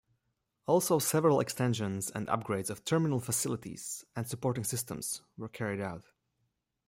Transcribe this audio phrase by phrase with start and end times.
[0.65, 6.05] Also several extensions and upgrades of terminal facilities and supporting systems were carried out.